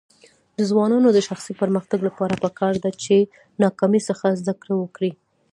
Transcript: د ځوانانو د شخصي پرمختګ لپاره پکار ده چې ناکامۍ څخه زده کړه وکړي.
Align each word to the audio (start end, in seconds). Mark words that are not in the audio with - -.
د 0.57 0.59
ځوانانو 0.69 1.07
د 1.13 1.19
شخصي 1.27 1.53
پرمختګ 1.61 1.99
لپاره 2.07 2.39
پکار 2.43 2.73
ده 2.83 2.91
چې 3.03 3.15
ناکامۍ 3.63 4.01
څخه 4.09 4.25
زده 4.41 4.53
کړه 4.61 4.75
وکړي. 4.77 5.11